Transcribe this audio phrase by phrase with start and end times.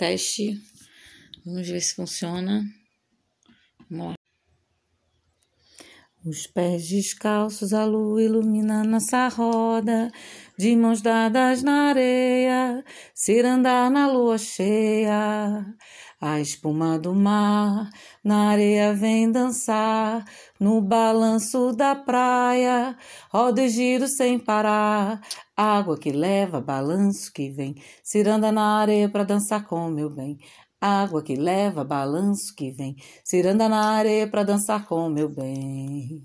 [0.00, 0.58] teste.
[1.44, 2.64] Vamos ver se funciona.
[3.90, 4.19] Vamos lá.
[6.22, 10.12] Os pés descalços, a lua ilumina nossa roda,
[10.58, 15.64] de mãos dadas na areia, cirandar na lua cheia.
[16.20, 17.88] A espuma do mar
[18.22, 20.22] na areia vem dançar,
[20.60, 22.94] no balanço da praia,
[23.32, 25.22] roda e giro sem parar.
[25.56, 30.36] Água que leva, balanço que vem, ciranda na areia pra dançar com meu bem.
[30.80, 36.22] Água que leva, balanço que vem, ciranda na areia pra dançar com meu bem.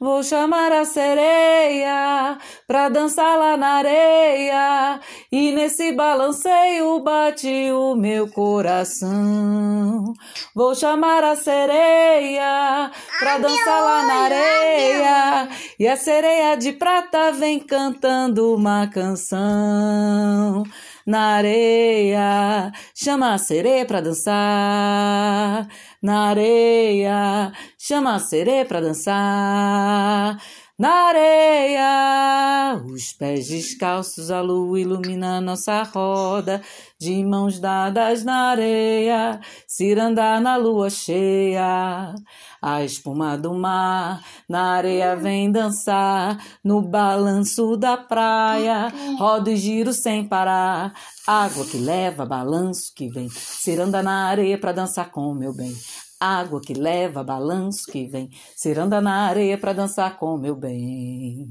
[0.00, 5.00] Vou chamar a sereia pra dançar lá na areia,
[5.30, 10.14] e nesse balanceio bate o meu coração.
[10.54, 15.48] Vou chamar a sereia pra dançar lá na areia,
[15.78, 20.64] e a sereia de prata vem cantando uma canção
[21.10, 22.72] na areia.
[22.94, 25.66] Chama a sereia pra dançar.
[26.02, 27.52] Na areia.
[27.78, 30.40] Chama a sereia pra dançar.
[30.80, 36.62] Na areia, os pés descalços, a lua ilumina nossa roda,
[36.98, 42.14] de mãos dadas na areia, cirandar na lua cheia.
[42.62, 49.92] A espuma do mar na areia vem dançar, no balanço da praia, roda e giro
[49.92, 50.94] sem parar.
[51.26, 55.76] Água que leva, balanço que vem, ciranda na areia pra dançar com meu bem.
[56.22, 61.46] Água que leva, balanço que vem, ciranda na areia pra dançar com meu bem.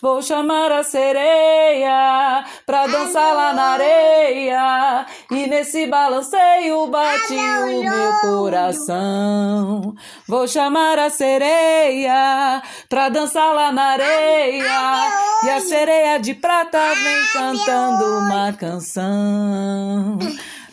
[0.00, 8.12] Vou chamar a sereia pra dançar lá na areia, e nesse balanceio bate o meu
[8.22, 9.94] coração.
[10.26, 15.10] Vou chamar a sereia pra dançar lá na areia,
[15.44, 20.16] e a sereia de prata vem cantando uma canção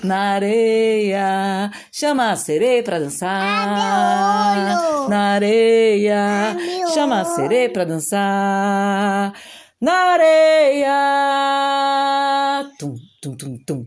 [0.04, 1.72] na areia.
[1.92, 3.38] Chama a sereia pra dançar.
[5.10, 6.56] Na areia.
[6.94, 9.34] Chama a sereia pra dançar.
[9.80, 10.94] Na areia.
[12.78, 13.86] Tum, tum, tum, tum.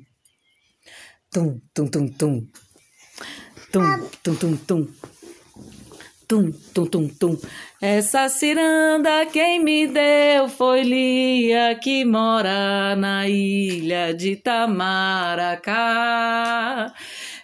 [1.32, 2.46] Tum, tum, tum, tum.
[3.72, 4.88] Tum, tum, tum, tum.
[6.26, 7.36] Tum, tum, tum, tum.
[7.82, 15.74] Essa ciranda quem me deu foi Lia, que mora na ilha de Tamaracá.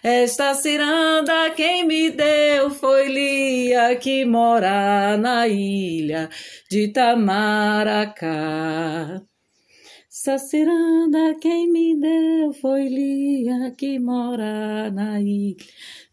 [0.03, 6.27] Esta ciranda quem me deu foi Lia, que mora na ilha
[6.69, 8.31] de Tamaracá.
[10.21, 15.55] Essa ciranda quem me deu foi Lia, que mora na ilha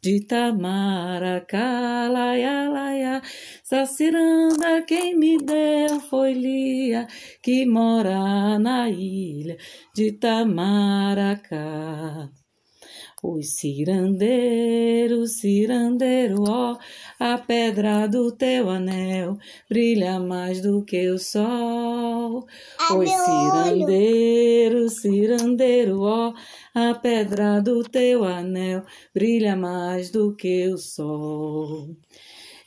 [0.00, 3.20] de Tamaracá, laia, laia.
[3.62, 7.06] Essa ciranda quem me deu foi Lia,
[7.42, 9.58] que mora na ilha
[9.94, 11.58] de Tamaracá.
[13.20, 16.78] Os cirandeiros, cirandeiro, ó,
[17.18, 19.36] a pedra do teu anel
[19.68, 22.46] brilha mais do que o sol.
[22.96, 26.32] Os cirandeiro, cirandeiro, ó,
[26.72, 31.88] a pedra do teu anel brilha mais do que o sol.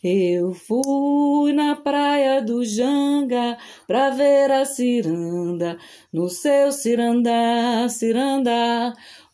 [0.03, 5.78] Eu fui na praia do Janga pra ver a ciranda,
[6.11, 8.94] no seu cirandá, cirandá.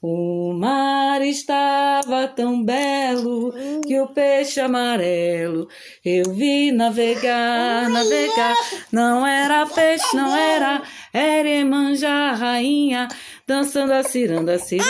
[0.09, 3.53] O mar estava tão belo
[3.85, 5.67] que o peixe amarelo
[6.05, 8.55] eu vi navegar, navegar.
[8.89, 10.81] Não era peixe, não era,
[11.11, 13.09] era Emanjá, rainha,
[13.45, 14.87] dançando a ciranda, ciranda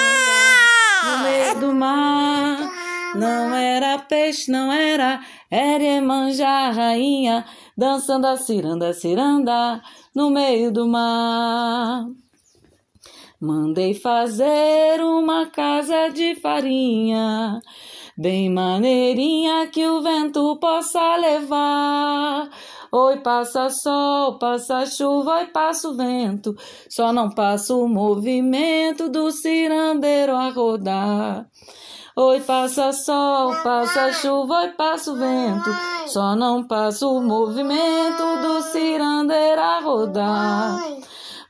[1.03, 2.59] no meio do mar.
[3.15, 7.43] Não era peixe, não era, era Emanjá, rainha,
[7.75, 9.81] dançando a ciranda, ciranda
[10.13, 12.05] no meio do mar.
[13.39, 17.61] Mandei fazer uma casa de farinha,
[18.17, 22.49] bem maneirinha que o vento possa levar.
[22.91, 26.55] Oi, passa sol, passa chuva, oi, passa o vento,
[26.89, 31.47] só não passa o movimento do cirandeiro a rodar.
[32.19, 35.69] Oi, passa sol, passa chuva, oi, passa o vento,
[36.07, 40.79] só não passa o movimento do cirandeiro a rodar.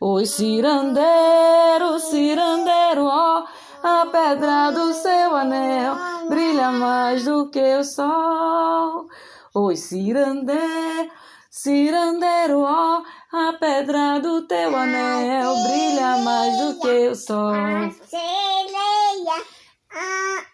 [0.02, 3.46] Oi, cirandeiro, cirandeiro, ó,
[3.82, 5.96] a pedra do seu anel
[6.28, 9.08] brilha mais do que o sol.
[9.56, 11.12] Oi, cirandeiro,
[11.50, 17.54] cirandeiro, ó, a pedra do teu anel brilha mais do que o sol.
[17.56, 19.46] A sereia,
[19.90, 20.48] a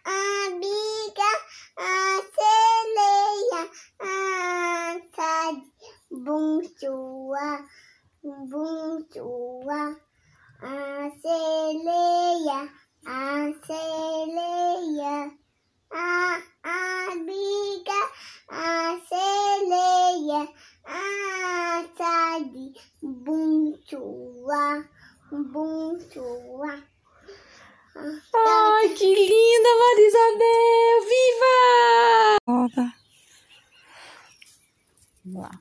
[0.47, 1.31] amiga,
[1.77, 3.61] a sereia,
[3.99, 5.63] a sade,
[6.11, 7.65] bum, chua,
[8.23, 9.97] bum, chua,
[10.61, 12.69] a sereia,
[13.05, 15.43] a sereia.
[25.33, 26.61] Bonjour.
[28.35, 30.97] Ai, que linda, Maria Isabel!
[31.09, 32.37] Viva!
[32.47, 32.93] Roda.
[35.25, 35.51] Vamos lá.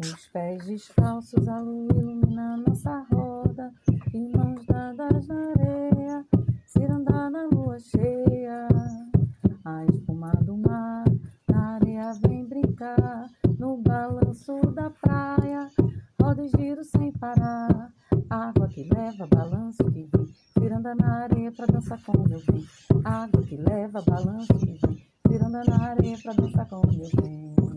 [0.00, 3.72] Os pés descalços, a lua ilumina nossa roda.
[4.12, 6.26] E mãos dadas na areia,
[6.66, 8.68] cirandar na lua cheia.
[9.64, 11.04] A espuma do mar,
[11.48, 13.30] na areia vem brincar.
[13.58, 15.68] No balanço da praia,
[16.20, 17.92] roda e giro sem parar.
[18.30, 20.26] Água que leva, balanço que vem,
[20.60, 22.66] virando na areia pra dançar com meu bem.
[23.04, 27.67] Água que leva, balanço que vem, virando na areia pra dançar com meu bem.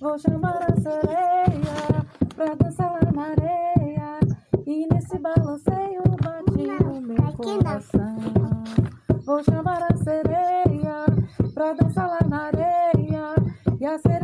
[0.00, 4.18] Vou chamar a sereia pra dançar lá na areia.
[4.66, 8.16] E nesse balanceio bate o meu coração.
[9.26, 11.04] Vou chamar a sereia
[11.52, 13.34] pra dançar lá na areia.
[13.78, 14.19] E a sereia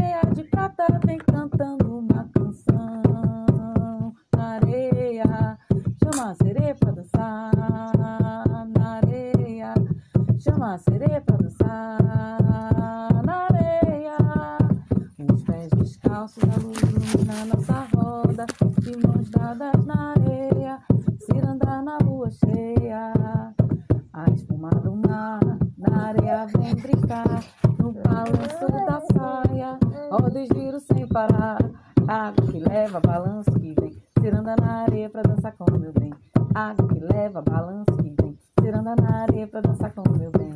[16.26, 18.46] descalços, a luz ilumina nossa roda.
[18.80, 20.78] De mãos dadas na areia,
[21.20, 23.12] cirandar na lua cheia.
[24.12, 25.40] A espuma do mar,
[25.78, 27.44] na areia vem brincar.
[27.78, 29.78] No balanço da saia,
[30.10, 31.58] roda e giro sem parar.
[32.08, 34.02] Água que leva, balanço que vem.
[34.20, 36.12] Ciranda na areia pra dançar com meu bem.
[36.54, 38.38] Água que leva, balanço que vem.
[38.60, 40.55] Ciranda na areia pra dançar com meu bem.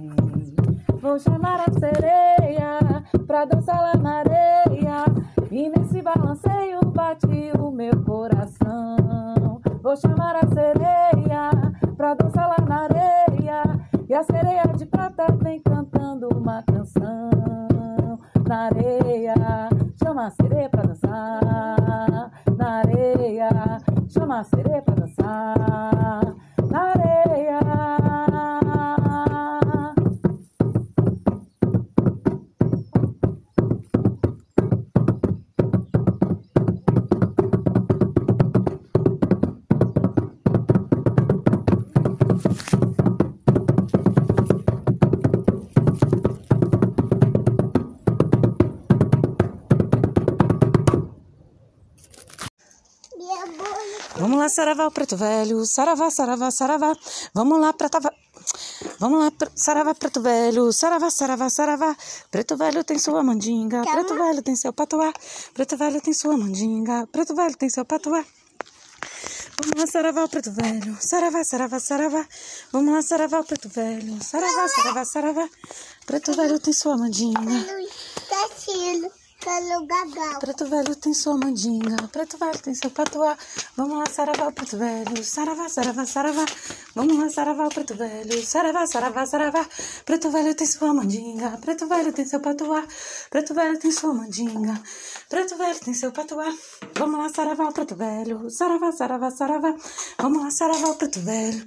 [1.01, 2.79] Vou chamar a sereia
[3.27, 5.05] pra dançar lá na areia.
[5.51, 7.27] E nesse balanceio bate
[7.59, 9.61] o meu coração.
[9.83, 11.51] Vou chamar a sereia
[11.97, 13.63] pra dançar lá na areia.
[14.09, 17.31] E a sereia de prata vem cantando uma canção
[18.47, 19.35] na areia.
[20.03, 23.49] Chama a sereia pra dançar na areia.
[24.07, 26.35] Chama a sereia pra dançar
[54.51, 55.65] Saravá, o Preto Velho.
[55.65, 56.97] Saravá, Saravá, Saravá.
[57.33, 58.13] Vamos lá, Pretava.
[58.99, 60.73] Vamos lá, Saravá, Preto Velho.
[60.73, 61.97] Saravá, Saravá, Saravá.
[62.31, 63.83] Preto Velho tem sua mandinga.
[63.83, 65.13] Preto Velho tem seu patuá.
[65.55, 67.07] Preto Velho tem sua mandinga.
[67.07, 68.25] Preto Velho tem seu patuá.
[69.63, 70.97] Vamos lá, Saravá, o Preto Velho.
[71.01, 72.27] Saravá, Saravá, Saravá.
[72.73, 74.23] Vamos lá, Saravá, o Preto Velho.
[74.23, 75.49] Saravá, Saravá, Saravá.
[76.07, 77.41] Preto Velho tem sua mandinga.
[78.29, 78.49] Tá
[80.39, 83.39] Preto velho tem sua mandinga, preto velho tem seu patuá.
[83.75, 85.25] Vamos lá, saravá, preto velho.
[85.25, 86.45] Saravá, saravá, saravá.
[86.95, 88.47] Vamos lá, saravá, preto velho.
[88.47, 89.67] Saravá, saravá, saravá.
[90.05, 92.85] Preto velho tem sua mandinga, preto velho tem seu patuá.
[93.31, 94.79] Preto velho tem sua mandinga,
[95.31, 96.55] preto velho tem seu patuá.
[96.97, 98.51] Vamos lá, saravá, preto velho.
[98.51, 99.75] Saravá, saravá, saravá.
[100.19, 101.65] Vamos lá, saravá, preto velho.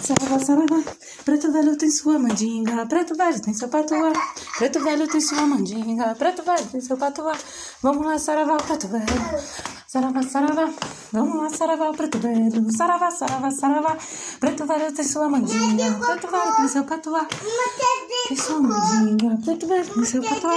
[0.00, 0.84] Saravá, saravá.
[1.24, 4.12] Preto velho tem sua mandinga, preto velho tem seu patuá.
[4.56, 7.07] Preto velho tem sua mandinga, preto velho tem seu patuá.
[7.82, 9.06] Vamos lá, saravá, o preto velho.
[9.86, 10.70] Saravá, saravá.
[11.12, 12.70] Vamos lá, saravá, o preto velho.
[12.76, 13.96] Saravá, saravá, saravá.
[14.38, 17.20] Preto velho tem sua mandinga, preto velho tem seu patuá.
[17.20, 20.52] Uma TV Tem sua mandinga, preto velho tem seu patuá.